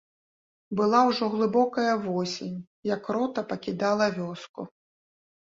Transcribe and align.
Была 0.79 1.01
ўжо 1.09 1.25
глыбокая 1.33 1.93
восень, 2.07 2.57
як 2.95 3.03
рота 3.17 3.41
пакідала 3.53 4.09
вёску. 4.17 4.61